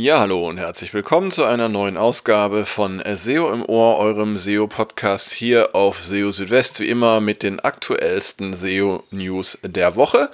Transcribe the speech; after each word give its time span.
Ja, 0.00 0.20
hallo 0.20 0.48
und 0.48 0.56
herzlich 0.56 0.94
willkommen 0.94 1.30
zu 1.30 1.44
einer 1.44 1.68
neuen 1.68 1.98
Ausgabe 1.98 2.64
von 2.64 3.02
SEO 3.16 3.52
im 3.52 3.62
Ohr, 3.62 3.98
eurem 3.98 4.38
SEO-Podcast 4.38 5.30
hier 5.30 5.74
auf 5.74 6.02
SEO 6.02 6.32
Südwest, 6.32 6.80
wie 6.80 6.88
immer 6.88 7.20
mit 7.20 7.42
den 7.42 7.60
aktuellsten 7.60 8.54
SEO-News 8.54 9.58
der 9.62 9.96
Woche. 9.96 10.30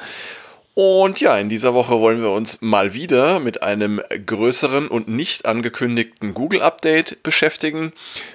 Und 0.75 1.21
ja, 1.21 1.37
in 1.39 1.49
dieser 1.49 1.75
Woche 1.75 1.99
wollen 1.99 2.21
wir 2.21 2.31
uns 2.31 2.61
mal 2.61 2.95
wieder 2.95 3.41
mit 3.41 3.63
einem 3.63 4.00
größeren 4.27 4.87
und 4.87 5.09
nicht 5.09 5.46
angekündigten 5.46 6.33
Google-Update 6.33 7.23
beschäftigen. 7.25 7.93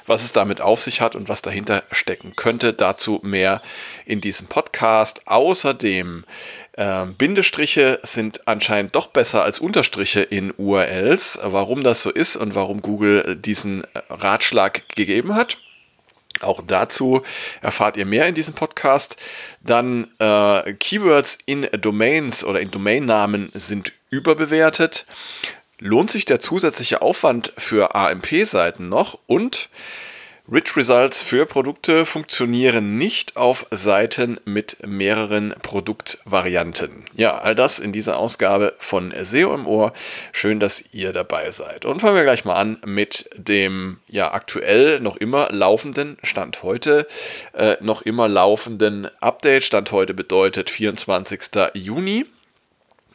Was 0.07 0.23
es 0.23 0.33
damit 0.33 0.59
auf 0.59 0.81
sich 0.81 0.99
hat 0.99 1.15
und 1.15 1.29
was 1.29 1.41
dahinter 1.41 1.83
stecken 1.91 2.35
könnte, 2.35 2.73
dazu 2.73 3.21
mehr 3.23 3.61
in 4.05 4.19
diesem 4.19 4.47
Podcast. 4.47 5.21
Außerdem 5.27 6.25
äh, 6.73 7.05
Bindestriche 7.05 7.99
sind 8.03 8.47
anscheinend 8.47 8.95
doch 8.95 9.07
besser 9.07 9.43
als 9.43 9.59
Unterstriche 9.59 10.21
in 10.21 10.53
URLs. 10.55 11.39
Warum 11.43 11.83
das 11.83 12.03
so 12.03 12.09
ist 12.09 12.35
und 12.35 12.55
warum 12.55 12.81
Google 12.81 13.35
diesen 13.35 13.83
Ratschlag 14.09 14.87
gegeben 14.95 15.35
hat. 15.35 15.57
Auch 16.39 16.61
dazu 16.65 17.23
erfahrt 17.61 17.97
ihr 17.97 18.05
mehr 18.05 18.27
in 18.27 18.35
diesem 18.35 18.53
Podcast. 18.53 19.17
Dann 19.61 20.07
äh, 20.17 20.73
Keywords 20.73 21.37
in 21.45 21.67
Domains 21.73 22.43
oder 22.43 22.61
in 22.61 22.71
Domainnamen 22.71 23.51
sind 23.53 23.91
überbewertet. 24.09 25.05
Lohnt 25.77 26.09
sich 26.09 26.25
der 26.25 26.39
zusätzliche 26.39 27.01
Aufwand 27.01 27.53
für 27.57 27.95
AMP-Seiten 27.95 28.87
noch? 28.87 29.19
Und 29.27 29.69
Rich 30.53 30.75
Results 30.75 31.21
für 31.21 31.45
Produkte 31.45 32.05
funktionieren 32.05 32.97
nicht 32.97 33.37
auf 33.37 33.65
Seiten 33.71 34.37
mit 34.43 34.85
mehreren 34.85 35.53
Produktvarianten. 35.61 37.05
Ja, 37.15 37.37
all 37.37 37.55
das 37.55 37.79
in 37.79 37.93
dieser 37.93 38.17
Ausgabe 38.17 38.73
von 38.77 39.13
SEO 39.23 39.53
im 39.53 39.65
Ohr. 39.65 39.93
Schön, 40.33 40.59
dass 40.59 40.83
ihr 40.91 41.13
dabei 41.13 41.51
seid. 41.51 41.85
Und 41.85 42.01
fangen 42.01 42.17
wir 42.17 42.23
gleich 42.23 42.43
mal 42.43 42.55
an 42.55 42.79
mit 42.85 43.29
dem 43.33 43.99
ja 44.09 44.33
aktuell 44.33 44.99
noch 44.99 45.15
immer 45.15 45.49
laufenden 45.53 46.17
Stand 46.21 46.63
heute, 46.63 47.07
äh, 47.53 47.77
noch 47.79 48.01
immer 48.01 48.27
laufenden 48.27 49.07
Update. 49.21 49.63
Stand 49.63 49.93
heute 49.93 50.13
bedeutet 50.13 50.69
24. 50.69 51.71
Juni. 51.75 52.25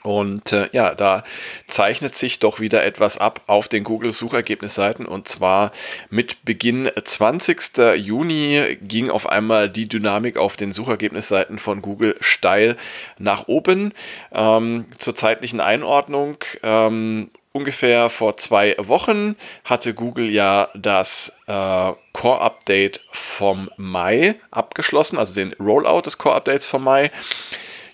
Und 0.06 0.52
äh, 0.52 0.68
ja, 0.70 0.94
da 0.94 1.24
zeichnet 1.66 2.14
sich 2.14 2.38
doch 2.38 2.60
wieder 2.60 2.84
etwas 2.84 3.18
ab 3.18 3.40
auf 3.48 3.66
den 3.66 3.82
Google-Suchergebnisseiten. 3.82 5.04
Und 5.04 5.26
zwar 5.26 5.72
mit 6.10 6.44
Beginn 6.44 6.88
20. 7.04 7.96
Juni 7.96 8.78
ging 8.80 9.10
auf 9.10 9.28
einmal 9.28 9.68
die 9.68 9.88
Dynamik 9.88 10.36
auf 10.36 10.56
den 10.56 10.70
Suchergebnisseiten 10.70 11.58
von 11.58 11.82
Google 11.82 12.14
steil 12.20 12.76
nach 13.18 13.48
oben. 13.48 13.92
Ähm, 14.32 14.84
zur 14.98 15.16
zeitlichen 15.16 15.58
Einordnung. 15.58 16.36
Ähm, 16.62 17.30
ungefähr 17.50 18.08
vor 18.08 18.36
zwei 18.36 18.76
Wochen 18.78 19.34
hatte 19.64 19.92
Google 19.92 20.30
ja 20.30 20.68
das 20.76 21.32
äh, 21.48 21.92
Core-Update 22.12 23.00
vom 23.10 23.70
Mai 23.76 24.36
abgeschlossen, 24.52 25.18
also 25.18 25.34
den 25.34 25.52
Rollout 25.54 26.02
des 26.02 26.16
Core-Updates 26.16 26.64
vom 26.64 26.84
Mai. 26.84 27.10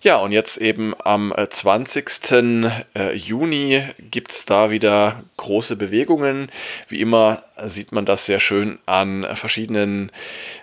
Ja, 0.03 0.17
und 0.17 0.33
jetzt 0.33 0.57
eben 0.57 0.95
am 1.05 1.33
20. 1.33 2.33
Äh, 2.33 2.71
äh, 2.97 3.15
Juni 3.15 3.85
gibt 4.11 4.33
es 4.33 4.45
da 4.45 4.73
wieder 4.73 5.23
große 5.37 5.77
Bewegungen. 5.77 6.51
Wie 6.89 7.01
immer 7.01 7.45
sieht 7.67 7.93
man 7.93 8.05
das 8.05 8.27
sehr 8.27 8.41
schön 8.41 8.81
an 8.85 9.25
verschiedenen 9.35 10.11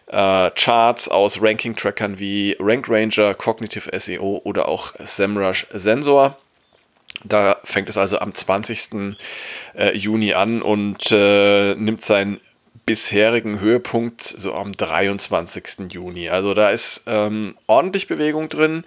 äh, 0.07 0.51
Charts 0.51 1.07
aus 1.07 1.41
Ranking-Trackern 1.41 2.19
wie 2.19 2.57
Rank 2.59 2.89
Ranger, 2.89 3.33
Cognitive 3.33 3.97
SEO 3.97 4.41
oder 4.43 4.67
auch 4.67 4.91
SEMrush 4.99 5.67
Sensor. 5.71 6.37
Da 7.23 7.59
fängt 7.63 7.87
es 7.87 7.95
also 7.95 8.19
am 8.19 8.35
20. 8.35 9.15
Äh, 9.77 9.95
Juni 9.95 10.33
an 10.33 10.61
und 10.61 11.11
äh, 11.11 11.75
nimmt 11.75 12.03
seinen 12.03 12.41
bisherigen 12.85 13.61
Höhepunkt 13.61 14.21
so 14.23 14.53
am 14.53 14.73
23. 14.73 15.91
Juni. 15.91 16.27
Also 16.27 16.53
da 16.53 16.71
ist 16.71 17.03
ähm, 17.05 17.55
ordentlich 17.67 18.07
Bewegung 18.07 18.49
drin 18.49 18.83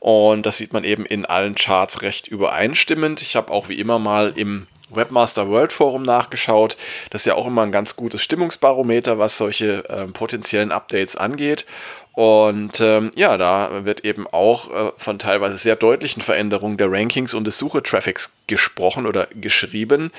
und 0.00 0.46
das 0.46 0.58
sieht 0.58 0.72
man 0.72 0.84
eben 0.84 1.04
in 1.04 1.24
allen 1.26 1.54
Charts 1.54 2.02
recht 2.02 2.28
übereinstimmend. 2.28 3.22
Ich 3.22 3.36
habe 3.36 3.52
auch 3.52 3.68
wie 3.68 3.78
immer 3.78 3.98
mal 3.98 4.32
im 4.36 4.66
Webmaster 4.90 5.48
World 5.48 5.72
Forum 5.72 6.02
nachgeschaut. 6.02 6.76
Das 7.10 7.22
ist 7.22 7.26
ja 7.26 7.34
auch 7.34 7.46
immer 7.46 7.62
ein 7.62 7.72
ganz 7.72 7.96
gutes 7.96 8.22
Stimmungsbarometer, 8.22 9.18
was 9.18 9.36
solche 9.36 9.88
äh, 9.88 10.06
potenziellen 10.06 10.72
Updates 10.72 11.16
angeht. 11.16 11.66
Und 12.12 12.80
ähm, 12.80 13.12
ja, 13.14 13.36
da 13.36 13.84
wird 13.84 14.04
eben 14.04 14.26
auch 14.26 14.70
äh, 14.70 14.92
von 14.96 15.18
teilweise 15.18 15.58
sehr 15.58 15.76
deutlichen 15.76 16.22
Veränderungen 16.22 16.76
der 16.76 16.90
Rankings 16.90 17.34
und 17.34 17.44
des 17.44 17.58
Suchetraffics 17.58 18.32
gesprochen 18.46 19.06
oder 19.06 19.28
geschrieben. 19.32 20.10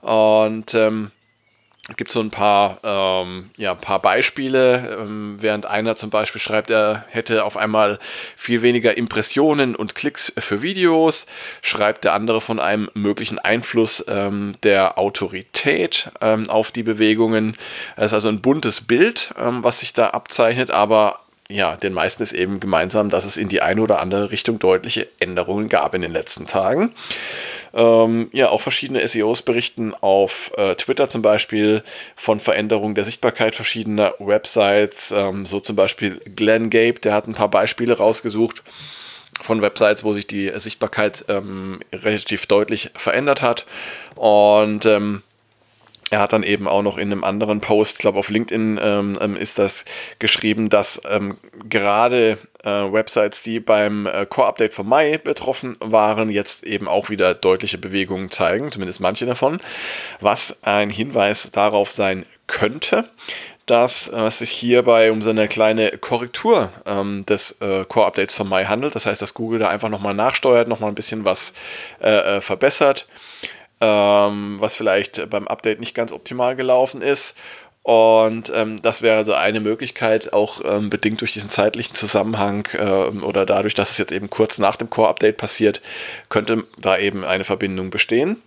Und 0.00 0.74
ähm, 0.74 1.12
gibt 1.96 2.10
so 2.10 2.20
ein 2.20 2.30
paar, 2.30 2.78
ähm, 2.82 3.50
ja, 3.56 3.72
ein 3.72 3.80
paar 3.80 4.00
Beispiele, 4.00 4.98
ähm, 5.00 5.36
während 5.38 5.66
einer 5.66 5.96
zum 5.96 6.08
Beispiel 6.08 6.40
schreibt, 6.40 6.70
er 6.70 7.04
hätte 7.10 7.44
auf 7.44 7.58
einmal 7.58 7.98
viel 8.36 8.62
weniger 8.62 8.96
Impressionen 8.96 9.76
und 9.76 9.94
Klicks 9.94 10.32
für 10.38 10.62
Videos, 10.62 11.26
schreibt 11.60 12.04
der 12.04 12.14
andere 12.14 12.40
von 12.40 12.58
einem 12.58 12.90
möglichen 12.94 13.38
Einfluss 13.38 14.02
ähm, 14.08 14.56
der 14.62 14.98
Autorität 14.98 16.10
ähm, 16.22 16.48
auf 16.48 16.70
die 16.70 16.82
Bewegungen. 16.82 17.54
Es 17.96 18.06
ist 18.06 18.14
also 18.14 18.28
ein 18.28 18.40
buntes 18.40 18.80
Bild, 18.80 19.34
ähm, 19.38 19.62
was 19.62 19.80
sich 19.80 19.92
da 19.92 20.08
abzeichnet, 20.08 20.70
aber 20.70 21.23
ja, 21.50 21.76
den 21.76 21.92
meisten 21.92 22.22
ist 22.22 22.32
eben 22.32 22.58
gemeinsam, 22.58 23.10
dass 23.10 23.24
es 23.24 23.36
in 23.36 23.48
die 23.48 23.60
eine 23.60 23.82
oder 23.82 24.00
andere 24.00 24.30
Richtung 24.30 24.58
deutliche 24.58 25.08
Änderungen 25.20 25.68
gab 25.68 25.94
in 25.94 26.00
den 26.00 26.12
letzten 26.12 26.46
Tagen. 26.46 26.94
Ähm, 27.74 28.30
ja, 28.32 28.48
auch 28.48 28.62
verschiedene 28.62 29.06
SEOs 29.06 29.42
berichten 29.42 29.92
auf 29.94 30.52
äh, 30.56 30.74
Twitter 30.76 31.10
zum 31.10 31.20
Beispiel 31.20 31.82
von 32.16 32.40
Veränderungen 32.40 32.94
der 32.94 33.04
Sichtbarkeit 33.04 33.54
verschiedener 33.56 34.14
Websites. 34.18 35.10
Ähm, 35.10 35.44
so 35.44 35.60
zum 35.60 35.76
Beispiel 35.76 36.20
Glenn 36.34 36.70
Gabe, 36.70 37.00
der 37.00 37.12
hat 37.12 37.26
ein 37.26 37.34
paar 37.34 37.50
Beispiele 37.50 37.98
rausgesucht 37.98 38.62
von 39.42 39.60
Websites, 39.60 40.02
wo 40.02 40.14
sich 40.14 40.26
die 40.26 40.50
Sichtbarkeit 40.56 41.26
ähm, 41.28 41.80
relativ 41.92 42.46
deutlich 42.46 42.90
verändert 42.94 43.42
hat. 43.42 43.66
Und 44.14 44.86
ähm, 44.86 45.22
er 46.10 46.20
hat 46.20 46.32
dann 46.32 46.42
eben 46.42 46.68
auch 46.68 46.82
noch 46.82 46.98
in 46.98 47.10
einem 47.10 47.24
anderen 47.24 47.60
Post, 47.60 47.92
ich 47.92 47.98
glaube 47.98 48.18
auf 48.18 48.28
LinkedIn 48.28 48.78
ähm, 48.82 49.18
ähm, 49.20 49.36
ist 49.36 49.58
das 49.58 49.84
geschrieben, 50.18 50.68
dass 50.68 51.00
ähm, 51.08 51.38
gerade 51.68 52.38
äh, 52.62 52.68
Websites, 52.68 53.42
die 53.42 53.60
beim 53.60 54.06
äh, 54.06 54.26
Core-Update 54.26 54.74
vom 54.74 54.88
Mai 54.88 55.18
betroffen 55.18 55.76
waren, 55.80 56.30
jetzt 56.30 56.64
eben 56.64 56.88
auch 56.88 57.10
wieder 57.10 57.34
deutliche 57.34 57.78
Bewegungen 57.78 58.30
zeigen, 58.30 58.70
zumindest 58.70 59.00
manche 59.00 59.26
davon, 59.26 59.60
was 60.20 60.56
ein 60.62 60.90
Hinweis 60.90 61.50
darauf 61.52 61.90
sein 61.90 62.26
könnte, 62.46 63.08
dass 63.66 64.08
äh, 64.08 64.26
es 64.26 64.38
sich 64.38 64.50
hierbei 64.50 65.10
um 65.10 65.22
so 65.22 65.30
eine 65.30 65.48
kleine 65.48 65.96
Korrektur 65.98 66.70
ähm, 66.84 67.24
des 67.26 67.52
äh, 67.62 67.84
Core-Updates 67.86 68.34
vom 68.34 68.50
Mai 68.50 68.66
handelt. 68.66 68.94
Das 68.94 69.06
heißt, 69.06 69.22
dass 69.22 69.32
Google 69.32 69.58
da 69.58 69.68
einfach 69.68 69.88
nochmal 69.88 70.14
nachsteuert, 70.14 70.68
nochmal 70.68 70.90
ein 70.90 70.94
bisschen 70.94 71.24
was 71.24 71.54
äh, 72.02 72.36
äh 72.36 72.40
verbessert 72.42 73.06
ähm, 73.84 74.56
was 74.60 74.74
vielleicht 74.74 75.28
beim 75.28 75.46
Update 75.46 75.80
nicht 75.80 75.94
ganz 75.94 76.12
optimal 76.12 76.56
gelaufen 76.56 77.02
ist. 77.02 77.36
Und 77.82 78.50
ähm, 78.54 78.80
das 78.80 79.02
wäre 79.02 79.18
also 79.18 79.34
eine 79.34 79.60
Möglichkeit, 79.60 80.32
auch 80.32 80.62
ähm, 80.64 80.88
bedingt 80.88 81.20
durch 81.20 81.34
diesen 81.34 81.50
zeitlichen 81.50 81.94
Zusammenhang 81.94 82.66
ähm, 82.78 83.22
oder 83.22 83.44
dadurch, 83.44 83.74
dass 83.74 83.90
es 83.90 83.98
jetzt 83.98 84.12
eben 84.12 84.30
kurz 84.30 84.58
nach 84.58 84.76
dem 84.76 84.88
Core-Update 84.88 85.36
passiert, 85.36 85.82
könnte 86.30 86.64
da 86.78 86.96
eben 86.96 87.24
eine 87.24 87.44
Verbindung 87.44 87.90
bestehen. 87.90 88.40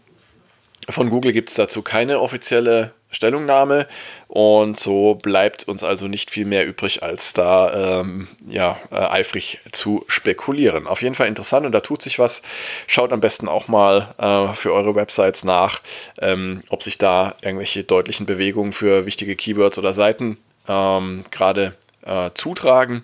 Von 0.90 1.12
Google 1.12 1.34
gibt 1.34 1.50
es 1.50 1.56
dazu 1.56 1.84
keine 1.84 2.20
offizielle 2.20 2.94
Stellungnahme 3.10 3.88
und 4.28 4.80
so 4.80 5.16
bleibt 5.16 5.68
uns 5.68 5.84
also 5.84 6.08
nicht 6.08 6.30
viel 6.30 6.46
mehr 6.46 6.66
übrig, 6.66 7.04
als 7.04 7.34
da 7.34 8.02
ähm, 8.02 8.28
ja, 8.48 8.78
äh, 8.92 8.96
eifrig 8.96 9.60
zu 9.72 10.04
spekulieren. 10.08 10.88
Auf 10.88 11.02
jeden 11.02 11.16
Fall 11.16 11.28
interessant 11.28 11.66
und 11.66 11.72
da 11.72 11.80
tut 11.80 12.02
sich 12.02 12.20
was. 12.20 12.42
Schaut 12.86 13.14
am 13.14 13.22
besten 13.22 13.48
auch 13.48 13.68
mal 13.68 14.14
äh, 14.18 14.56
für 14.56 14.74
eure 14.74 14.96
Websites 14.96 15.44
nach, 15.44 15.82
ähm, 16.20 16.64
ob 16.70 16.84
sich 16.84 16.98
da 16.98 17.36
irgendwelche 17.42 17.84
deutlichen 17.84 18.26
Bewegungen 18.26 18.74
für 18.74 19.06
wichtige 19.06 19.36
Keywords 19.36 19.78
oder 19.78 19.94
Seiten 19.94 20.38
ähm, 20.68 21.24
gerade 21.32 21.76
äh, 22.06 22.32
zutragen. 22.34 23.04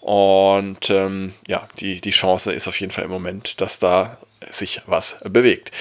Und 0.00 0.90
ähm, 0.90 1.32
ja, 1.48 1.68
die, 1.80 2.00
die 2.00 2.10
Chance 2.10 2.52
ist 2.52 2.68
auf 2.68 2.78
jeden 2.78 2.92
Fall 2.92 3.04
im 3.04 3.10
Moment, 3.10 3.60
dass 3.60 3.78
da 3.78 4.18
sich 4.50 4.82
was 4.86 5.16
bewegt. 5.24 5.72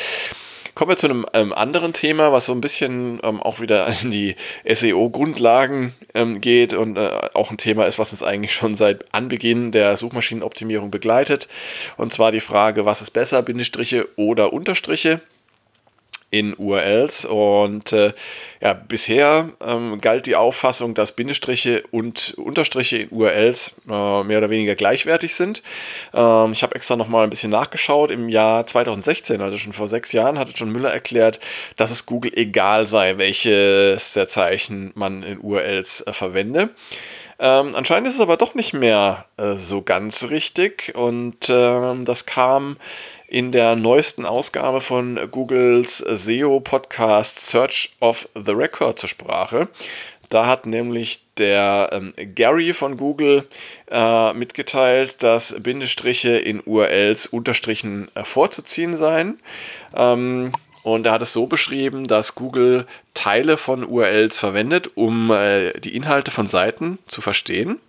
Kommen 0.75 0.89
wir 0.89 0.97
zu 0.97 1.07
einem 1.07 1.25
ähm, 1.33 1.53
anderen 1.53 1.93
Thema, 1.93 2.31
was 2.31 2.45
so 2.45 2.51
ein 2.51 2.61
bisschen 2.61 3.19
ähm, 3.23 3.41
auch 3.41 3.59
wieder 3.59 3.87
in 4.01 4.09
die 4.09 4.35
SEO-Grundlagen 4.67 5.93
ähm, 6.15 6.41
geht 6.41 6.73
und 6.73 6.97
äh, 6.97 7.29
auch 7.33 7.51
ein 7.51 7.57
Thema 7.57 7.85
ist, 7.85 7.99
was 7.99 8.11
uns 8.11 8.23
eigentlich 8.23 8.53
schon 8.53 8.73
seit 8.75 9.05
Anbeginn 9.13 9.71
der 9.71 9.97
Suchmaschinenoptimierung 9.97 10.89
begleitet. 10.89 11.47
Und 11.97 12.11
zwar 12.11 12.31
die 12.31 12.39
Frage, 12.39 12.85
was 12.85 13.01
ist 13.01 13.11
besser, 13.11 13.43
Bindestriche 13.43 14.07
oder 14.15 14.51
Unterstriche? 14.51 15.21
In 16.33 16.55
URLs 16.57 17.25
und 17.25 17.93
äh, 17.93 18.11
ja, 18.59 18.73
bisher 18.73 19.49
ähm, 19.63 20.01
galt 20.01 20.25
die 20.25 20.35
Auffassung, 20.35 20.95
dass 20.95 21.11
Bindestriche 21.11 21.83
und 21.91 22.33
Unterstriche 22.37 22.97
in 22.97 23.09
URLs 23.11 23.75
äh, 23.87 24.23
mehr 24.23 24.39
oder 24.39 24.49
weniger 24.49 24.73
gleichwertig 24.73 25.35
sind. 25.35 25.61
Ähm, 26.11 26.53
ich 26.53 26.63
habe 26.63 26.73
extra 26.73 26.95
nochmal 26.95 27.25
ein 27.25 27.29
bisschen 27.29 27.51
nachgeschaut. 27.51 28.09
Im 28.09 28.29
Jahr 28.29 28.65
2016, 28.65 29.41
also 29.41 29.57
schon 29.57 29.73
vor 29.73 29.87
sechs 29.87 30.11
Jahren, 30.11 30.39
hatte 30.39 30.53
John 30.55 30.71
Müller 30.71 30.91
erklärt, 30.91 31.39
dass 31.75 31.91
es 31.91 32.07
Google 32.07 32.31
egal 32.35 32.87
sei, 32.87 33.19
welches 33.19 34.13
der 34.13 34.27
Zeichen 34.27 34.91
man 34.95 35.21
in 35.21 35.39
URLs 35.39 36.01
äh, 36.07 36.13
verwende. 36.13 36.71
Ähm, 37.45 37.75
anscheinend 37.75 38.07
ist 38.07 38.15
es 38.15 38.21
aber 38.21 38.37
doch 38.37 38.55
nicht 38.55 38.71
mehr 38.71 39.25
äh, 39.35 39.55
so 39.55 39.81
ganz 39.81 40.23
richtig 40.23 40.95
und 40.95 41.49
ähm, 41.49 42.05
das 42.05 42.25
kam 42.25 42.77
in 43.27 43.51
der 43.51 43.75
neuesten 43.75 44.25
Ausgabe 44.25 44.79
von 44.79 45.19
Googles 45.29 45.97
SEO-Podcast 45.97 47.45
Search 47.45 47.97
of 47.99 48.29
the 48.33 48.53
Record 48.53 48.97
zur 48.97 49.09
Sprache. 49.09 49.67
Da 50.29 50.45
hat 50.45 50.65
nämlich 50.65 51.19
der 51.37 51.89
ähm, 51.91 52.13
Gary 52.33 52.73
von 52.73 52.95
Google 52.95 53.45
äh, 53.91 54.31
mitgeteilt, 54.31 55.17
dass 55.21 55.53
Bindestriche 55.59 56.37
in 56.37 56.61
URLs 56.65 57.25
unterstrichen 57.25 58.09
äh, 58.15 58.23
vorzuziehen 58.23 58.95
seien. 58.95 59.41
Ähm, 59.93 60.53
und 60.83 61.05
er 61.05 61.13
hat 61.13 61.21
es 61.21 61.33
so 61.33 61.47
beschrieben, 61.47 62.07
dass 62.07 62.35
Google 62.35 62.85
Teile 63.13 63.57
von 63.57 63.85
URLs 63.85 64.37
verwendet, 64.37 64.91
um 64.95 65.31
äh, 65.31 65.79
die 65.79 65.95
Inhalte 65.95 66.29
von 66.29 66.45
Seiten 66.45 66.99
zu 67.07 67.21
verstehen. 67.21 67.79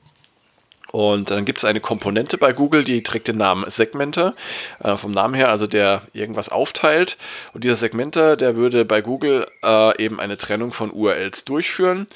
Und 0.94 1.32
dann 1.32 1.44
gibt 1.44 1.58
es 1.58 1.64
eine 1.64 1.81
Komponente 1.81 2.38
bei 2.38 2.52
Google, 2.52 2.85
die 2.85 3.02
trägt 3.02 3.26
den 3.26 3.37
Namen 3.37 3.69
Segmenter. 3.69 4.37
Äh, 4.79 4.96
vom 4.96 5.11
Namen 5.11 5.35
her, 5.35 5.49
also 5.49 5.67
der 5.67 6.02
irgendwas 6.12 6.50
aufteilt. 6.50 7.17
Und 7.52 7.64
dieser 7.64 7.75
Segmenter, 7.75 8.37
der 8.37 8.55
würde 8.55 8.85
bei 8.85 9.00
Google 9.00 9.49
äh, 9.64 10.00
eben 10.00 10.20
eine 10.20 10.37
Trennung 10.37 10.70
von 10.70 10.93
URLs 10.93 11.44
durchführen. 11.44 12.06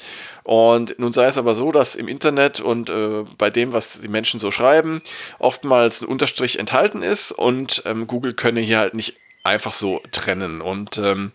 Und 0.43 0.97
nun 0.97 1.11
sei 1.11 1.25
es 1.25 1.37
aber 1.37 1.55
so, 1.55 1.73
dass 1.73 1.95
im 1.95 2.07
Internet 2.07 2.61
und 2.61 2.89
äh, 2.89 3.25
bei 3.37 3.49
dem, 3.49 3.73
was 3.73 3.99
die 3.99 4.07
Menschen 4.07 4.39
so 4.39 4.49
schreiben, 4.49 5.01
oftmals 5.39 6.01
ein 6.01 6.07
Unterstrich 6.07 6.57
enthalten 6.57 7.03
ist 7.03 7.33
und 7.33 7.83
ähm, 7.85 8.07
Google 8.07 8.33
könne 8.33 8.61
hier 8.61 8.79
halt 8.79 8.93
nicht 8.93 9.17
einfach 9.49 9.73
so 9.73 10.01
trennen. 10.11 10.61
Und 10.61 10.97
ähm, 10.97 11.31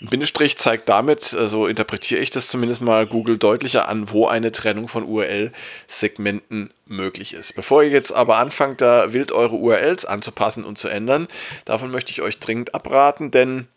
ein 0.00 0.08
Bindestrich 0.08 0.56
zeigt 0.56 0.88
damit, 0.88 1.24
so 1.24 1.38
also 1.38 1.66
interpretiere 1.66 2.20
ich 2.20 2.30
das 2.30 2.48
zumindest 2.48 2.80
mal, 2.80 3.06
Google 3.06 3.38
deutlicher 3.38 3.88
an, 3.88 4.10
wo 4.10 4.26
eine 4.26 4.50
Trennung 4.50 4.88
von 4.88 5.04
URL-Segmenten 5.04 6.70
möglich 6.86 7.34
ist. 7.34 7.54
Bevor 7.54 7.82
ihr 7.82 7.90
jetzt 7.90 8.12
aber 8.12 8.38
anfangt, 8.38 8.80
da 8.80 9.12
wild 9.12 9.30
eure 9.30 9.56
URLs 9.56 10.04
anzupassen 10.04 10.64
und 10.64 10.78
zu 10.78 10.88
ändern, 10.88 11.28
davon 11.66 11.90
möchte 11.90 12.12
ich 12.12 12.22
euch 12.22 12.38
dringend 12.38 12.74
abraten, 12.74 13.30
denn 13.30 13.68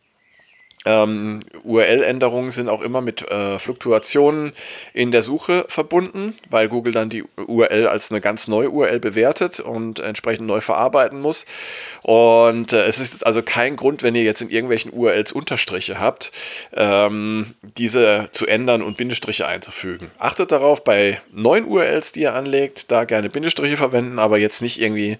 ähm, 0.86 1.40
URL-Änderungen 1.64 2.52
sind 2.52 2.68
auch 2.68 2.82
immer 2.82 3.02
mit 3.02 3.22
äh, 3.30 3.58
Fluktuationen 3.58 4.54
in 4.94 5.12
der 5.12 5.24
Suche 5.24 5.66
verbunden, 5.70 6.36
weil 6.50 6.68
Google 6.68 6.92
dann 6.92 7.10
die 7.10 7.24
URL 7.38 7.88
als 7.88 8.12
eine 8.12 8.20
ganz 8.20 8.48
neue 8.48 8.70
URL 8.70 9.00
bewertet 9.00 9.60
und 9.60 10.00
entsprechend 10.00 10.48
neu 10.48 10.60
verarbeiten 10.60 11.22
muss. 11.22 11.46
Und 12.02 12.74
äh, 12.74 12.86
es 12.86 13.00
ist 13.00 13.26
also 13.26 13.42
kein 13.42 13.78
Grund, 13.78 14.04
wenn 14.04 14.16
ihr 14.16 14.24
jetzt 14.24 14.42
in 14.42 14.50
irgendwelchen 14.50 14.92
URLs 14.92 15.32
Unterstriche 15.32 16.00
habt, 16.00 16.32
ähm, 16.74 17.54
diese 17.78 18.28
zu 18.34 18.46
ändern 18.46 18.82
und 18.82 18.98
Bindestriche 18.98 19.48
einzufügen. 19.48 20.12
Achtet 20.20 20.52
darauf, 20.52 20.84
bei 20.84 21.22
neuen 21.32 21.66
URLs, 21.66 22.12
die 22.12 22.22
ihr 22.22 22.34
anlegt, 22.34 22.92
da 22.92 23.06
gerne 23.06 23.30
Bindestriche 23.30 23.78
verwenden, 23.78 24.20
aber 24.20 24.38
jetzt 24.38 24.62
nicht 24.62 24.82
irgendwie 24.82 25.18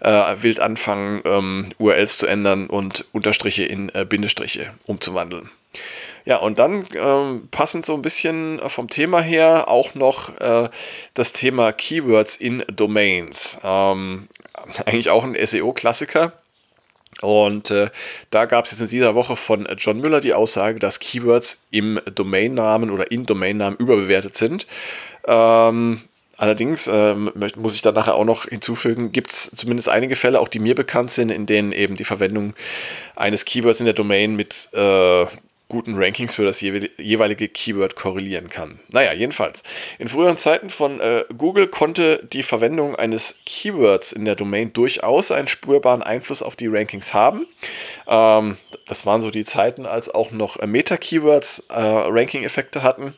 äh, 0.00 0.34
wild 0.40 0.58
anfangen, 0.58 1.22
ähm, 1.24 1.72
URLs 1.78 2.18
zu 2.18 2.26
ändern 2.26 2.66
und 2.66 3.04
Unterstriche 3.12 3.64
in 3.64 3.94
äh, 3.94 4.04
Bindestriche 4.04 4.72
umzuwandeln 4.86 5.03
umzuwandeln. 5.04 5.50
Ja, 6.24 6.38
und 6.38 6.58
dann 6.58 6.86
ähm, 6.94 7.48
passend 7.50 7.84
so 7.84 7.94
ein 7.94 8.02
bisschen 8.02 8.60
vom 8.68 8.88
Thema 8.88 9.20
her 9.20 9.68
auch 9.68 9.94
noch 9.94 10.40
äh, 10.40 10.70
das 11.12 11.32
Thema 11.34 11.72
Keywords 11.72 12.36
in 12.36 12.64
Domains. 12.68 13.58
Ähm, 13.62 14.28
eigentlich 14.86 15.10
auch 15.10 15.24
ein 15.24 15.36
SEO-Klassiker. 15.38 16.32
Und 17.20 17.70
äh, 17.70 17.90
da 18.30 18.46
gab 18.46 18.64
es 18.64 18.72
jetzt 18.72 18.80
in 18.80 18.88
dieser 18.88 19.14
Woche 19.14 19.36
von 19.36 19.68
John 19.76 20.00
Müller 20.00 20.20
die 20.20 20.34
Aussage, 20.34 20.78
dass 20.78 20.98
Keywords 20.98 21.58
im 21.70 22.00
Domainnamen 22.12 22.90
oder 22.90 23.10
in 23.10 23.26
Domainnamen 23.26 23.78
überbewertet 23.78 24.34
sind. 24.34 24.66
Ähm, 25.26 26.02
Allerdings 26.36 26.86
äh, 26.86 27.14
muss 27.14 27.74
ich 27.74 27.82
da 27.82 27.92
nachher 27.92 28.14
auch 28.14 28.24
noch 28.24 28.46
hinzufügen, 28.46 29.12
gibt 29.12 29.30
es 29.30 29.50
zumindest 29.54 29.88
einige 29.88 30.16
Fälle, 30.16 30.40
auch 30.40 30.48
die 30.48 30.58
mir 30.58 30.74
bekannt 30.74 31.10
sind, 31.10 31.30
in 31.30 31.46
denen 31.46 31.72
eben 31.72 31.96
die 31.96 32.04
Verwendung 32.04 32.54
eines 33.16 33.44
Keywords 33.44 33.80
in 33.80 33.86
der 33.86 33.94
Domain 33.94 34.34
mit 34.34 34.68
äh, 34.72 35.26
guten 35.68 35.94
Rankings 35.96 36.34
für 36.34 36.44
das 36.44 36.60
jeweilige 36.60 37.48
Keyword 37.48 37.96
korrelieren 37.96 38.48
kann. 38.48 38.78
Naja, 38.90 39.12
jedenfalls. 39.12 39.62
In 39.98 40.08
früheren 40.08 40.36
Zeiten 40.36 40.70
von 40.70 41.00
äh, 41.00 41.24
Google 41.36 41.68
konnte 41.68 42.28
die 42.32 42.42
Verwendung 42.42 42.94
eines 42.94 43.34
Keywords 43.46 44.12
in 44.12 44.24
der 44.24 44.36
Domain 44.36 44.72
durchaus 44.72 45.30
einen 45.30 45.48
spürbaren 45.48 46.02
Einfluss 46.02 46.42
auf 46.42 46.54
die 46.54 46.66
Rankings 46.66 47.14
haben. 47.14 47.46
Ähm, 48.06 48.58
das 48.86 49.06
waren 49.06 49.22
so 49.22 49.30
die 49.30 49.44
Zeiten, 49.44 49.86
als 49.86 50.14
auch 50.14 50.30
noch 50.30 50.60
Meta-Keywords 50.64 51.64
äh, 51.70 51.80
Ranking-Effekte 51.80 52.82
hatten 52.82 53.14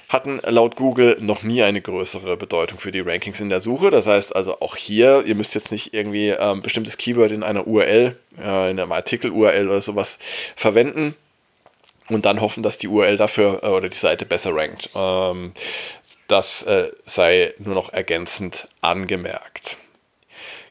hatten 0.09 0.39
laut 0.43 0.75
Google 0.75 1.17
noch 1.19 1.43
nie 1.43 1.63
eine 1.63 1.81
größere 1.81 2.37
Bedeutung 2.37 2.79
für 2.79 2.91
die 2.91 2.99
Rankings 2.99 3.39
in 3.39 3.49
der 3.49 3.61
Suche. 3.61 3.89
Das 3.89 4.05
heißt 4.05 4.35
also 4.35 4.59
auch 4.59 4.75
hier, 4.75 5.23
ihr 5.25 5.35
müsst 5.35 5.55
jetzt 5.55 5.71
nicht 5.71 5.93
irgendwie 5.93 6.29
ähm, 6.29 6.61
bestimmtes 6.61 6.97
Keyword 6.97 7.31
in 7.31 7.43
einer 7.43 7.65
URL, 7.65 8.17
äh, 8.37 8.71
in 8.71 8.79
einem 8.79 8.91
Artikel-URL 8.91 9.67
oder 9.67 9.81
sowas 9.81 10.19
verwenden 10.55 11.15
und 12.09 12.25
dann 12.25 12.41
hoffen, 12.41 12.63
dass 12.63 12.77
die 12.77 12.87
URL 12.87 13.17
dafür 13.17 13.63
äh, 13.63 13.67
oder 13.67 13.89
die 13.89 13.97
Seite 13.97 14.25
besser 14.25 14.55
rankt. 14.55 14.89
Ähm, 14.93 15.53
das 16.27 16.63
äh, 16.63 16.91
sei 17.05 17.53
nur 17.57 17.75
noch 17.75 17.93
ergänzend 17.93 18.67
angemerkt. 18.81 19.77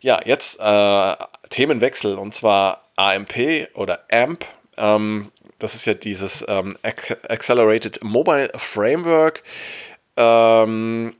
Ja, 0.01 0.21
jetzt 0.25 0.59
äh, 0.61 1.17
Themenwechsel 1.51 2.19
und 2.19 2.35
zwar 2.35 2.89
AMP 2.97 3.69
oder 3.75 4.05
AMP. 4.11 4.45
Ähm, 4.77 5.33
das 5.59 5.75
ist 5.75 5.87
ja 5.87 5.95
dieses 5.95 6.45
ähm, 6.49 6.77
Accelerated 6.83 8.03
Mobile 8.03 8.51
Framework, 8.57 9.43
ähm, 10.17 11.15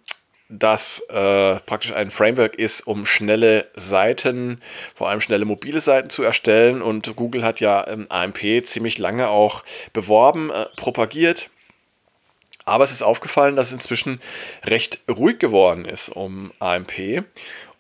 das 0.49 1.01
äh, 1.09 1.57
praktisch 1.61 1.93
ein 1.93 2.11
Framework 2.11 2.57
ist, 2.57 2.83
um 2.87 3.07
schnelle 3.07 3.69
Seiten, 3.77 4.61
vor 4.95 5.09
allem 5.09 5.21
schnelle 5.21 5.45
mobile 5.45 5.81
Seiten 5.81 6.11
zu 6.11 6.23
erstellen. 6.23 6.83
Und 6.83 7.17
Google 7.17 7.45
hat 7.45 7.61
ja 7.61 7.87
ähm, 7.87 8.07
AMP 8.11 8.65
ziemlich 8.65 8.99
lange 8.99 9.29
auch 9.29 9.65
beworben, 9.93 10.51
äh, 10.51 10.67
propagiert. 10.77 11.49
Aber 12.65 12.85
es 12.85 12.93
ist 12.93 13.03
aufgefallen, 13.03 13.57
dass 13.57 13.69
es 13.69 13.73
inzwischen 13.73 14.21
recht 14.65 15.01
ruhig 15.09 15.39
geworden 15.39 15.85
ist 15.85 16.09
um 16.09 16.53
AMP. 16.59 17.25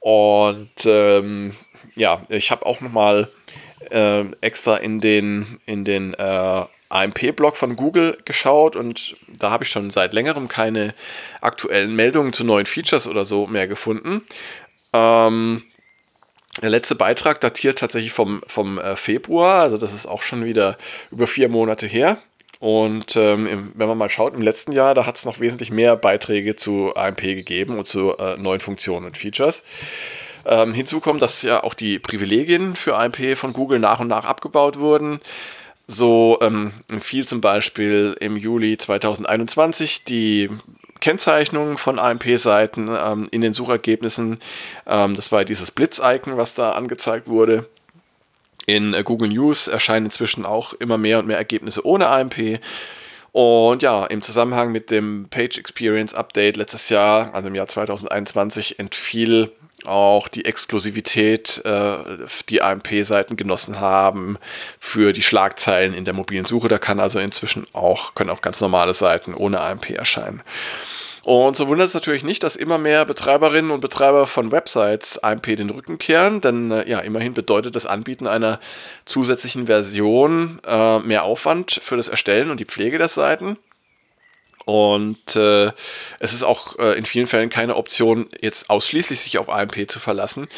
Und 0.00 0.70
ähm, 0.84 1.56
ja, 1.96 2.22
ich 2.28 2.50
habe 2.50 2.66
auch 2.66 2.80
nochmal 2.80 3.30
äh, 3.90 4.24
extra 4.40 4.76
in 4.76 5.00
den, 5.00 5.60
in 5.66 5.84
den 5.84 6.14
äh, 6.14 6.64
AMP-Blog 6.88 7.56
von 7.56 7.76
Google 7.76 8.18
geschaut 8.24 8.76
und 8.76 9.16
da 9.26 9.50
habe 9.50 9.64
ich 9.64 9.70
schon 9.70 9.90
seit 9.90 10.12
längerem 10.12 10.48
keine 10.48 10.94
aktuellen 11.40 11.96
Meldungen 11.96 12.32
zu 12.32 12.44
neuen 12.44 12.66
Features 12.66 13.08
oder 13.08 13.24
so 13.24 13.46
mehr 13.46 13.66
gefunden. 13.66 14.22
Ähm, 14.92 15.64
der 16.62 16.70
letzte 16.70 16.94
Beitrag 16.94 17.40
datiert 17.40 17.78
tatsächlich 17.78 18.12
vom, 18.12 18.42
vom 18.46 18.78
äh, 18.78 18.94
Februar, 18.96 19.62
also 19.62 19.76
das 19.76 19.92
ist 19.92 20.06
auch 20.06 20.22
schon 20.22 20.44
wieder 20.44 20.78
über 21.10 21.26
vier 21.26 21.48
Monate 21.48 21.86
her. 21.86 22.18
Und 22.64 23.14
ähm, 23.16 23.73
wenn 23.75 23.88
man 23.88 23.99
mal 23.99 24.09
schaut, 24.09 24.33
im 24.33 24.40
letzten 24.40 24.73
Jahr, 24.73 24.94
da 24.94 25.04
hat 25.04 25.16
es 25.18 25.26
noch 25.26 25.38
wesentlich 25.38 25.71
mehr 25.71 25.97
Beiträge 25.97 26.56
zu 26.56 26.97
AMP 26.97 27.21
gegeben 27.21 27.76
und 27.76 27.87
zu 27.87 28.16
äh, 28.16 28.38
neuen 28.38 28.61
Funktionen 28.61 29.04
und 29.04 29.18
Features. 29.18 29.62
Ähm, 30.47 30.73
hinzu 30.73 31.00
kommt, 31.00 31.21
dass 31.21 31.42
ja 31.42 31.62
auch 31.62 31.75
die 31.75 31.99
Privilegien 31.99 32.75
für 32.75 32.97
AMP 32.97 33.37
von 33.37 33.52
Google 33.52 33.80
nach 33.80 34.00
und 34.00 34.09
nach 34.09 34.25
abgebaut 34.25 34.78
wurden. 34.78 35.21
So 35.88 36.38
ähm, 36.40 36.73
fiel 37.00 37.28
zum 37.28 37.42
Beispiel 37.42 38.16
im 38.18 38.35
Juli 38.38 38.78
2021 38.78 40.04
die 40.04 40.49
Kennzeichnung 41.00 41.76
von 41.76 41.99
AMP-Seiten 41.99 42.88
ähm, 42.88 43.28
in 43.30 43.42
den 43.42 43.52
Suchergebnissen. 43.52 44.40
Ähm, 44.87 45.14
das 45.14 45.30
war 45.30 45.44
dieses 45.44 45.71
Blitz-Icon, 45.71 46.38
was 46.38 46.54
da 46.54 46.73
angezeigt 46.73 47.28
wurde. 47.28 47.68
In 48.66 48.94
äh, 48.94 49.02
Google 49.02 49.28
News 49.28 49.68
erscheinen 49.68 50.06
inzwischen 50.06 50.47
auch 50.47 50.73
immer 50.75 50.99
mehr 50.99 51.18
und 51.18 51.26
mehr 51.26 51.38
Ergebnisse 51.38 51.85
ohne 51.87 52.09
AMP. 52.09 52.61
Und 53.33 53.83
ja, 53.83 54.06
im 54.06 54.23
Zusammenhang 54.23 54.71
mit 54.71 54.90
dem 54.92 55.26
Page 55.28 55.59
Experience 55.59 56.14
Update 56.14 56.56
letztes 56.56 56.88
Jahr, 56.88 57.35
also 57.35 57.49
im 57.49 57.54
Jahr 57.56 57.66
2021, 57.66 58.78
entfiel 58.78 59.50
auch 59.85 60.28
die 60.28 60.44
Exklusivität, 60.44 61.61
äh, 61.64 61.97
die 62.49 62.62
AMP-Seiten 62.62 63.37
genossen 63.37 63.80
haben 63.80 64.38
für 64.78 65.12
die 65.12 65.23
Schlagzeilen 65.23 65.94
in 65.94 66.04
der 66.04 66.14
mobilen 66.14 66.47
Suche. 66.47 66.68
Da 66.68 66.78
kann 66.78 67.00
also 67.00 67.18
inzwischen 67.18 67.66
auch, 67.73 68.14
können 68.14 68.30
auch 68.30 68.40
ganz 68.40 68.61
normale 68.61 68.94
Seiten 68.94 69.35
ohne 69.35 69.61
AMP 69.61 69.90
erscheinen. 69.90 70.42
Und 71.24 71.56
so 71.56 71.68
wundert 71.68 71.88
es 71.88 71.94
natürlich 71.94 72.22
nicht, 72.22 72.42
dass 72.42 72.54
immer 72.54 72.76
mehr 72.76 73.06
Betreiberinnen 73.06 73.70
und 73.70 73.80
Betreiber 73.80 74.26
von 74.26 74.52
Websites 74.52 75.18
AMP 75.18 75.56
den 75.56 75.70
Rücken 75.70 75.98
kehren, 75.98 76.42
denn 76.42 76.70
äh, 76.70 76.88
ja, 76.88 76.98
immerhin 77.00 77.32
bedeutet 77.32 77.74
das 77.74 77.86
Anbieten 77.86 78.26
einer 78.26 78.60
zusätzlichen 79.06 79.66
Version 79.66 80.60
äh, 80.66 80.98
mehr 80.98 81.24
Aufwand 81.24 81.80
für 81.82 81.96
das 81.96 82.08
Erstellen 82.08 82.50
und 82.50 82.60
die 82.60 82.66
Pflege 82.66 82.98
der 82.98 83.08
Seiten. 83.08 83.56
Und 84.66 85.36
äh, 85.36 85.72
es 86.20 86.32
ist 86.32 86.42
auch 86.42 86.78
äh, 86.78 86.96
in 86.96 87.06
vielen 87.06 87.26
Fällen 87.26 87.50
keine 87.50 87.76
Option, 87.76 88.28
jetzt 88.40 88.68
ausschließlich 88.68 89.20
sich 89.20 89.38
auf 89.38 89.48
AMP 89.48 89.90
zu 89.90 90.00
verlassen, 90.00 90.48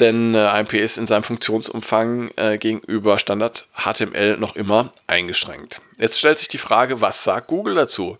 denn 0.00 0.34
äh, 0.34 0.38
AMP 0.38 0.74
ist 0.74 0.98
in 0.98 1.06
seinem 1.06 1.24
Funktionsumfang 1.24 2.30
äh, 2.36 2.58
gegenüber 2.58 3.18
Standard 3.18 3.66
HTML 3.76 4.38
noch 4.38 4.56
immer 4.56 4.92
eingeschränkt. 5.06 5.80
Jetzt 5.98 6.18
stellt 6.18 6.38
sich 6.38 6.48
die 6.48 6.58
Frage, 6.58 7.00
was 7.00 7.24
sagt 7.24 7.48
Google 7.48 7.74
dazu? 7.74 8.18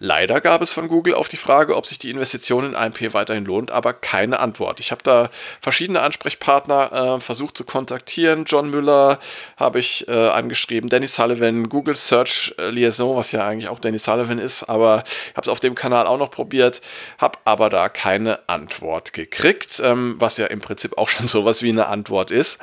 Leider 0.00 0.40
gab 0.40 0.62
es 0.62 0.70
von 0.70 0.86
Google 0.86 1.14
auf 1.14 1.28
die 1.28 1.36
Frage, 1.36 1.76
ob 1.76 1.84
sich 1.84 1.98
die 1.98 2.10
Investition 2.10 2.64
in 2.64 2.76
AMP 2.76 3.12
weiterhin 3.14 3.44
lohnt, 3.44 3.72
aber 3.72 3.92
keine 3.92 4.38
Antwort. 4.38 4.78
Ich 4.78 4.92
habe 4.92 5.02
da 5.02 5.28
verschiedene 5.60 6.02
Ansprechpartner 6.02 7.16
äh, 7.16 7.20
versucht 7.20 7.56
zu 7.56 7.64
kontaktieren. 7.64 8.44
John 8.44 8.70
Müller 8.70 9.18
habe 9.56 9.80
ich 9.80 10.06
äh, 10.06 10.12
angeschrieben, 10.12 10.88
Danny 10.88 11.08
Sullivan, 11.08 11.68
Google 11.68 11.96
Search 11.96 12.54
Liaison, 12.70 13.16
was 13.16 13.32
ja 13.32 13.44
eigentlich 13.44 13.68
auch 13.68 13.80
Danny 13.80 13.98
Sullivan 13.98 14.38
ist, 14.38 14.62
aber 14.64 15.02
ich 15.30 15.36
habe 15.36 15.46
es 15.46 15.48
auf 15.48 15.58
dem 15.58 15.74
Kanal 15.74 16.06
auch 16.06 16.18
noch 16.18 16.30
probiert, 16.30 16.80
habe 17.18 17.38
aber 17.44 17.68
da 17.68 17.88
keine 17.88 18.48
Antwort 18.48 19.12
gekriegt, 19.12 19.80
ähm, 19.82 20.14
was 20.18 20.36
ja 20.36 20.46
im 20.46 20.60
Prinzip 20.60 20.96
auch 20.96 21.08
schon 21.08 21.26
sowas 21.26 21.62
wie 21.62 21.70
eine 21.70 21.88
Antwort 21.88 22.30
ist. 22.30 22.58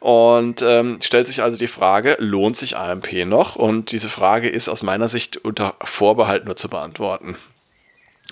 Und 0.00 0.62
ähm, 0.62 0.98
stellt 1.02 1.26
sich 1.26 1.42
also 1.42 1.56
die 1.56 1.66
Frage, 1.66 2.16
lohnt 2.18 2.56
sich 2.56 2.76
AMP 2.76 3.26
noch? 3.26 3.56
Und 3.56 3.92
diese 3.92 4.08
Frage 4.08 4.48
ist 4.48 4.68
aus 4.68 4.82
meiner 4.82 5.08
Sicht 5.08 5.36
unter 5.36 5.74
Vorbehalt 5.82 6.44
nur 6.44 6.56
zu 6.56 6.68
beantworten. 6.68 7.36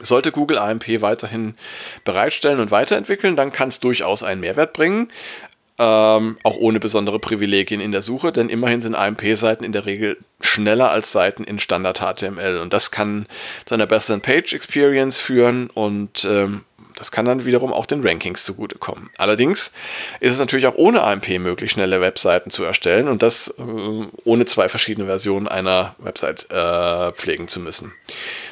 Sollte 0.01 0.33
Google 0.33 0.59
AMP 0.59 1.01
weiterhin 1.01 1.55
bereitstellen 2.05 2.61
und 2.61 2.71
weiterentwickeln, 2.71 3.37
dann 3.37 3.53
kann 3.53 3.69
es 3.69 3.81
durchaus 3.81 4.23
einen 4.23 4.41
Mehrwert 4.41 4.73
bringen. 4.73 5.09
Ähm, 5.77 6.37
auch 6.45 6.57
ohne 6.57 6.79
besondere 6.79 7.19
Privilegien 7.19 7.81
in 7.81 7.91
der 7.91 8.03
Suche, 8.03 8.31
denn 8.31 8.49
immerhin 8.49 8.81
sind 8.81 8.95
AMP-Seiten 8.95 9.65
in 9.65 9.73
der 9.73 9.87
Regel 9.87 10.19
schneller 10.41 10.93
als 10.93 11.11
Seiten 11.11 11.43
in 11.43 11.59
Standard 11.59 11.99
HTML 11.99 12.59
und 12.59 12.73
das 12.73 12.93
kann 12.93 13.27
zu 13.67 13.75
einer 13.75 13.87
besseren 13.87 14.21
Page 14.21 14.53
Experience 14.53 15.19
führen 15.19 15.71
und 15.71 16.25
ähm, 16.25 16.61
das 16.97 17.11
kann 17.11 17.25
dann 17.25 17.45
wiederum 17.45 17.73
auch 17.73 17.87
den 17.87 18.07
Rankings 18.07 18.45
zugutekommen. 18.45 19.11
Allerdings 19.19 19.73
ist 20.21 20.33
es 20.33 20.39
natürlich 20.39 20.67
auch 20.67 20.77
ohne 20.77 21.03
AMP 21.03 21.39
möglich, 21.39 21.71
schnelle 21.71 22.01
Webseiten 22.01 22.51
zu 22.51 22.65
erstellen 22.65 23.09
und 23.09 23.23
das 23.23 23.49
äh, 23.59 23.63
ohne 24.25 24.45
zwei 24.47 24.69
verschiedene 24.69 25.07
Versionen 25.07 25.49
einer 25.49 25.95
Website 25.99 26.51
äh, 26.51 27.13
pflegen 27.13 27.49
zu 27.49 27.61
müssen. 27.61 27.93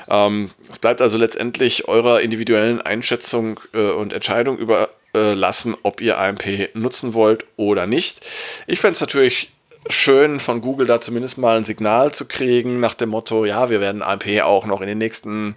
Ähm, 0.09 0.51
es 0.71 0.79
bleibt 0.79 1.01
also 1.01 1.19
letztendlich 1.19 1.89
eurer 1.89 2.21
individuellen 2.21 2.81
Einschätzung 2.81 3.61
äh, 3.73 3.91
und 3.91 4.13
Entscheidung 4.13 4.59
überlassen, 4.59 5.77
ob 5.83 6.01
ihr 6.01 6.19
AMP 6.19 6.75
nutzen 6.75 7.15
wollt 7.15 7.47
oder 7.57 7.87
nicht. 7.87 8.21
Ich 8.67 8.81
fände 8.81 8.95
es 8.95 9.01
natürlich 9.01 9.53
schön 9.89 10.41
von 10.41 10.61
Google 10.61 10.87
da 10.87 11.01
zumindest 11.01 11.39
mal 11.39 11.57
ein 11.57 11.65
Signal 11.65 12.13
zu 12.13 12.27
kriegen 12.27 12.81
nach 12.81 12.95
dem 12.95 13.11
Motto, 13.11 13.45
ja, 13.45 13.71
wir 13.71 13.81
werden 13.81 14.03
AMP 14.03 14.43
auch 14.43 14.67
noch 14.67 14.81
in 14.81 14.87
den 14.87 14.99
nächsten 14.99 15.57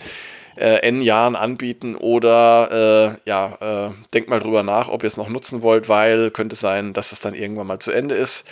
äh, 0.58 0.78
N 0.88 1.02
Jahren 1.02 1.36
anbieten 1.36 1.96
oder 1.96 3.16
äh, 3.26 3.30
ja, 3.30 3.88
äh, 3.88 3.92
denkt 4.14 4.30
mal 4.30 4.40
drüber 4.40 4.64
nach, 4.64 4.88
ob 4.88 5.04
ihr 5.04 5.08
es 5.08 5.18
noch 5.18 5.30
nutzen 5.30 5.62
wollt, 5.62 5.90
weil 5.90 6.32
könnte 6.32 6.56
sein, 6.56 6.94
dass 6.94 7.12
es 7.12 7.20
dann 7.20 7.34
irgendwann 7.34 7.68
mal 7.68 7.80
zu 7.80 7.92
Ende 7.92 8.16
ist. 8.16 8.46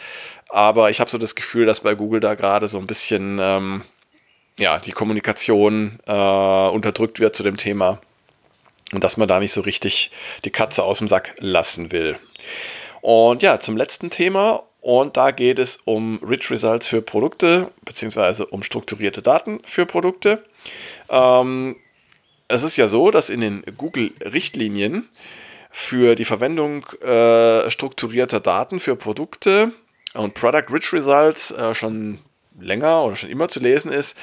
Aber 0.49 0.89
ich 0.89 0.99
habe 0.99 1.09
so 1.09 1.17
das 1.17 1.35
Gefühl, 1.35 1.65
dass 1.65 1.79
bei 1.79 1.95
Google 1.95 2.19
da 2.19 2.35
gerade 2.35 2.67
so 2.67 2.77
ein 2.77 2.87
bisschen 2.87 3.39
ähm, 3.41 3.81
ja, 4.57 4.79
die 4.79 4.91
Kommunikation 4.91 5.99
äh, 6.05 6.11
unterdrückt 6.11 7.19
wird 7.19 7.35
zu 7.35 7.43
dem 7.43 7.57
Thema 7.57 7.99
und 8.93 9.03
dass 9.03 9.17
man 9.17 9.27
da 9.27 9.39
nicht 9.39 9.53
so 9.53 9.61
richtig 9.61 10.11
die 10.45 10.51
Katze 10.51 10.83
aus 10.83 10.99
dem 10.99 11.07
Sack 11.07 11.33
lassen 11.39 11.91
will. 11.91 12.17
Und 13.01 13.41
ja, 13.43 13.59
zum 13.59 13.75
letzten 13.75 14.09
Thema. 14.09 14.63
Und 14.79 15.15
da 15.15 15.31
geht 15.31 15.59
es 15.59 15.77
um 15.85 16.19
Rich 16.23 16.51
Results 16.51 16.87
für 16.87 17.01
Produkte, 17.01 17.71
beziehungsweise 17.85 18.45
um 18.45 18.63
strukturierte 18.63 19.21
Daten 19.21 19.61
für 19.63 19.85
Produkte. 19.85 20.43
Ähm, 21.09 21.77
es 22.53 22.63
ist 22.63 22.77
ja 22.77 22.87
so, 22.87 23.11
dass 23.11 23.29
in 23.29 23.41
den 23.41 23.63
Google-Richtlinien 23.77 25.09
für 25.71 26.15
die 26.15 26.25
Verwendung 26.25 26.85
äh, 27.01 27.69
strukturierter 27.71 28.39
Daten 28.39 28.79
für 28.79 28.95
Produkte 28.95 29.71
und 30.13 30.35
Product 30.35 30.71
Rich 30.71 30.93
Results 30.93 31.51
äh, 31.51 31.73
schon 31.73 32.19
länger 32.59 33.03
oder 33.03 33.15
schon 33.15 33.31
immer 33.31 33.49
zu 33.49 33.59
lesen 33.59 33.91
ist, 33.91 34.15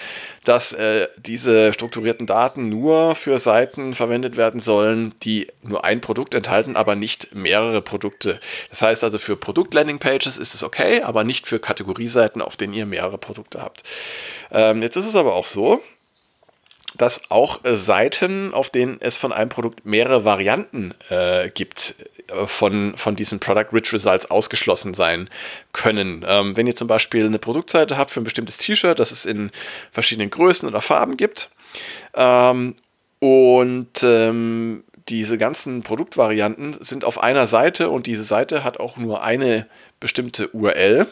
dass 0.44 0.72
äh, 0.72 1.08
diese 1.16 1.72
strukturierten 1.72 2.28
Daten 2.28 2.68
nur 2.68 3.16
für 3.16 3.40
Seiten 3.40 3.94
verwendet 3.94 4.36
werden 4.36 4.60
sollen, 4.60 5.12
die 5.22 5.48
nur 5.62 5.84
ein 5.84 6.00
Produkt 6.00 6.34
enthalten, 6.34 6.76
aber 6.76 6.94
nicht 6.94 7.34
mehrere 7.34 7.82
Produkte. 7.82 8.40
Das 8.70 8.82
heißt 8.82 9.02
also 9.02 9.18
für 9.18 9.36
Produkt-Landing-Pages 9.36 10.38
ist 10.38 10.54
es 10.54 10.62
okay, 10.62 11.02
aber 11.02 11.24
nicht 11.24 11.48
für 11.48 11.58
Kategorieseiten, 11.58 12.40
auf 12.40 12.56
denen 12.56 12.74
ihr 12.74 12.86
mehrere 12.86 13.18
Produkte 13.18 13.60
habt. 13.60 13.82
Ähm, 14.52 14.82
jetzt 14.82 14.96
ist 14.96 15.06
es 15.06 15.16
aber 15.16 15.34
auch 15.34 15.46
so, 15.46 15.82
dass 17.00 17.30
auch 17.30 17.64
äh, 17.64 17.76
Seiten, 17.76 18.52
auf 18.52 18.68
denen 18.68 18.98
es 19.00 19.16
von 19.16 19.32
einem 19.32 19.48
Produkt 19.48 19.86
mehrere 19.86 20.26
Varianten 20.26 20.92
äh, 21.08 21.48
gibt, 21.48 21.94
äh, 22.28 22.46
von, 22.46 22.94
von 22.96 23.16
diesen 23.16 23.40
Product 23.40 23.72
Rich 23.72 23.94
Results 23.94 24.30
ausgeschlossen 24.30 24.92
sein 24.92 25.30
können. 25.72 26.22
Ähm, 26.28 26.58
wenn 26.58 26.66
ihr 26.66 26.74
zum 26.74 26.88
Beispiel 26.88 27.24
eine 27.24 27.38
Produktseite 27.38 27.96
habt 27.96 28.10
für 28.10 28.20
ein 28.20 28.24
bestimmtes 28.24 28.58
T-Shirt, 28.58 28.98
das 28.98 29.12
es 29.12 29.24
in 29.24 29.50
verschiedenen 29.92 30.28
Größen 30.28 30.68
oder 30.68 30.82
Farben 30.82 31.16
gibt, 31.16 31.48
ähm, 32.12 32.74
und 33.18 34.02
ähm, 34.02 34.84
diese 35.08 35.38
ganzen 35.38 35.82
Produktvarianten 35.82 36.78
sind 36.80 37.04
auf 37.04 37.22
einer 37.22 37.46
Seite 37.46 37.88
und 37.88 38.06
diese 38.06 38.24
Seite 38.24 38.62
hat 38.62 38.78
auch 38.78 38.98
nur 38.98 39.22
eine 39.22 39.66
bestimmte 40.00 40.48
URL, 40.50 41.06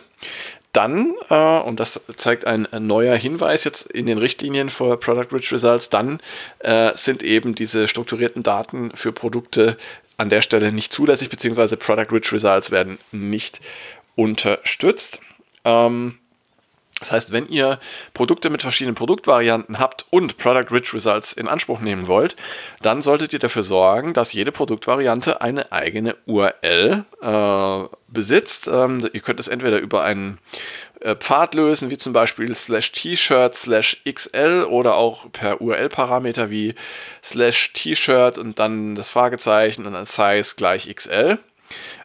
dann, 0.72 1.14
äh, 1.30 1.60
und 1.60 1.80
das 1.80 2.00
zeigt 2.16 2.46
ein, 2.46 2.66
ein, 2.66 2.86
neuer 2.86 3.16
Hinweis 3.16 3.64
jetzt 3.64 3.86
in 3.90 4.06
den 4.06 4.18
Richtlinien 4.18 4.70
für 4.70 4.96
Product 4.96 5.32
Rich 5.32 5.52
Results, 5.52 5.88
dann 5.88 6.20
äh, 6.58 6.92
sind 6.96 7.22
eben 7.22 7.54
diese 7.54 7.88
strukturierten 7.88 8.42
Daten 8.42 8.92
für 8.94 9.12
Produkte 9.12 9.78
an 10.18 10.30
der 10.30 10.42
Stelle 10.42 10.72
nicht 10.72 10.92
zulässig, 10.92 11.30
beziehungsweise 11.30 11.76
Product 11.76 12.12
Rich 12.12 12.32
Results 12.32 12.70
werden 12.70 12.98
nicht 13.12 13.60
unterstützt. 14.14 15.20
Ähm, 15.64 16.17
das 17.00 17.12
heißt, 17.12 17.32
wenn 17.32 17.48
ihr 17.48 17.78
Produkte 18.12 18.50
mit 18.50 18.62
verschiedenen 18.62 18.96
Produktvarianten 18.96 19.78
habt 19.78 20.06
und 20.10 20.36
Product 20.36 20.72
Rich 20.72 20.92
Results 20.94 21.32
in 21.32 21.46
Anspruch 21.46 21.80
nehmen 21.80 22.08
wollt, 22.08 22.34
dann 22.82 23.02
solltet 23.02 23.32
ihr 23.32 23.38
dafür 23.38 23.62
sorgen, 23.62 24.14
dass 24.14 24.32
jede 24.32 24.50
Produktvariante 24.50 25.40
eine 25.40 25.70
eigene 25.70 26.16
URL 26.26 27.04
äh, 27.22 27.96
besitzt. 28.08 28.66
Ähm, 28.66 29.08
ihr 29.12 29.20
könnt 29.20 29.38
es 29.38 29.46
entweder 29.46 29.78
über 29.78 30.02
einen 30.02 30.38
äh, 31.00 31.14
Pfad 31.14 31.54
lösen, 31.54 31.90
wie 31.90 31.98
zum 31.98 32.12
Beispiel 32.12 32.54
slash 32.56 32.90
T-Shirt 32.90 33.54
slash 33.54 34.02
XL 34.10 34.66
oder 34.68 34.96
auch 34.96 35.30
per 35.30 35.60
URL-Parameter 35.60 36.50
wie 36.50 36.74
slash 37.22 37.72
T-Shirt 37.74 38.38
und 38.38 38.58
dann 38.58 38.96
das 38.96 39.08
Fragezeichen 39.08 39.86
und 39.86 39.92
dann 39.92 40.06
Size 40.06 40.54
gleich 40.56 40.92
XL. 40.92 41.38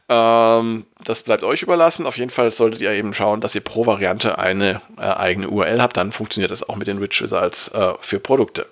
Ähm, 0.09 0.85
das 1.03 1.23
bleibt 1.23 1.43
euch 1.43 1.61
überlassen. 1.61 2.05
Auf 2.05 2.17
jeden 2.17 2.31
Fall 2.31 2.51
solltet 2.51 2.81
ihr 2.81 2.91
eben 2.91 3.13
schauen, 3.13 3.41
dass 3.41 3.55
ihr 3.55 3.61
pro 3.61 3.85
Variante 3.85 4.37
eine 4.37 4.81
äh, 4.97 5.01
eigene 5.01 5.49
URL 5.49 5.81
habt. 5.81 5.97
Dann 5.97 6.11
funktioniert 6.11 6.51
das 6.51 6.67
auch 6.67 6.75
mit 6.75 6.87
den 6.87 6.97
Rich 6.97 7.21
Results 7.21 7.69
äh, 7.69 7.93
für 8.01 8.19
Produkte. 8.19 8.67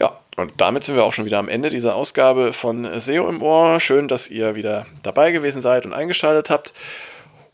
Ja, 0.00 0.18
und 0.36 0.52
damit 0.56 0.84
sind 0.84 0.96
wir 0.96 1.04
auch 1.04 1.12
schon 1.12 1.26
wieder 1.26 1.38
am 1.38 1.48
Ende 1.48 1.70
dieser 1.70 1.94
Ausgabe 1.94 2.52
von 2.52 2.88
SEO 3.00 3.28
im 3.28 3.42
Ohr. 3.42 3.78
Schön, 3.78 4.08
dass 4.08 4.28
ihr 4.28 4.54
wieder 4.54 4.86
dabei 5.02 5.32
gewesen 5.32 5.62
seid 5.62 5.86
und 5.86 5.92
eingeschaltet 5.92 6.50
habt. 6.50 6.72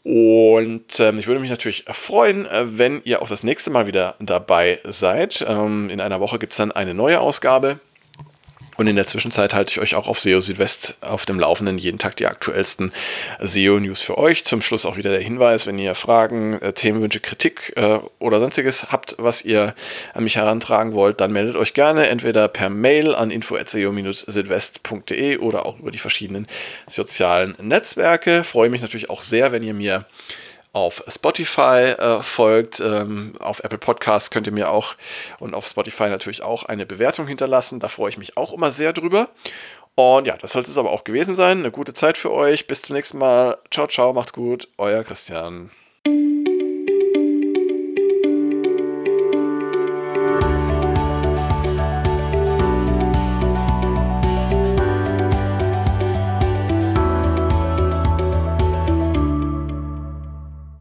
Und 0.03 0.99
ähm, 0.99 1.19
ich 1.19 1.27
würde 1.27 1.41
mich 1.41 1.51
natürlich 1.51 1.85
freuen, 1.89 2.47
äh, 2.47 2.79
wenn 2.79 3.03
ihr 3.05 3.21
auch 3.21 3.29
das 3.29 3.43
nächste 3.43 3.71
Mal 3.71 3.87
wieder 3.87 4.15
dabei 4.19 4.81
seid. 4.85 5.45
Ähm, 5.47 5.91
in 5.91 6.01
einer 6.01 6.21
Woche 6.21 6.39
gibt 6.39 6.55
es 6.55 6.57
dann 6.57 6.73
eine 6.73 6.95
neue 6.95 7.21
Ausgabe. 7.21 7.81
Und 8.81 8.87
in 8.87 8.97
der 8.97 9.07
Zwischenzeit 9.07 9.53
halte 9.53 9.73
ich 9.73 9.79
euch 9.79 9.95
auch 9.95 10.09
auf 10.09 10.21
SEO 10.21 10.41
Südwest 10.41 10.95
auf 11.03 11.27
dem 11.27 11.39
Laufenden, 11.39 11.77
jeden 11.77 11.99
Tag 11.99 12.17
die 12.17 12.27
aktuellsten 12.27 12.95
SEO-News 13.39 14.01
für 14.01 14.17
euch. 14.17 14.47
Zum 14.47 14.63
Schluss 14.63 14.87
auch 14.87 14.97
wieder 14.97 15.11
der 15.11 15.21
Hinweis, 15.21 15.67
wenn 15.67 15.79
ihr 15.79 15.95
Fragen, 15.95 16.55
äh, 16.63 16.73
Themenwünsche, 16.73 17.21
Kritik 17.21 17.75
äh, 17.77 17.99
oder 18.19 18.41
sonstiges 18.41 18.91
habt, 18.91 19.17
was 19.19 19.45
ihr 19.45 19.75
an 20.15 20.25
mich 20.25 20.37
herantragen 20.37 20.95
wollt, 20.95 21.21
dann 21.21 21.31
meldet 21.31 21.57
euch 21.57 21.75
gerne 21.75 22.09
entweder 22.09 22.49
per 22.49 22.71
Mail 22.71 23.15
an 23.15 23.31
info.seo-südwest.de 23.31 25.37
oder 25.37 25.67
auch 25.67 25.79
über 25.79 25.91
die 25.91 25.99
verschiedenen 25.99 26.47
sozialen 26.87 27.57
Netzwerke. 27.61 28.45
Freue 28.45 28.71
mich 28.71 28.81
natürlich 28.81 29.11
auch 29.11 29.21
sehr, 29.21 29.53
wenn 29.53 29.63
ihr 29.63 29.75
mir 29.75 30.07
auf 30.73 31.03
Spotify 31.09 31.95
äh, 31.99 32.23
folgt. 32.23 32.81
Ähm, 32.81 33.35
auf 33.39 33.61
Apple 33.61 33.79
Podcasts 33.79 34.31
könnt 34.31 34.47
ihr 34.47 34.53
mir 34.53 34.71
auch 34.71 34.95
und 35.39 35.55
auf 35.55 35.67
Spotify 35.67 36.09
natürlich 36.09 36.43
auch 36.43 36.65
eine 36.65 36.87
Bewertung 36.87 37.27
hinterlassen. 37.27 37.81
Da 37.81 37.89
freue 37.89 38.11
ich 38.11 38.19
mich 38.19 38.37
auch 38.37 38.53
immer 38.53 38.73
sehr 38.73 38.93
drüber. 38.93 39.29
Und 39.97 40.27
ja, 40.27 40.37
das 40.37 40.53
sollte 40.53 40.71
es 40.71 40.79
aber 40.79 40.91
auch 40.91 41.05
gewesen 41.05 41.37
sein. 41.37 41.59
Eine 41.59 41.71
gute 41.71 41.95
Zeit 41.95 42.17
für 42.17 42.33
euch. 42.33 42.67
Bis 42.67 42.83
zum 42.83 42.97
nächsten 42.97 43.19
Mal. 43.19 43.59
Ciao, 43.71 43.87
ciao, 43.87 44.13
macht's 44.13 44.33
gut. 44.33 44.69
Euer 44.79 45.05
Christian. 45.05 45.71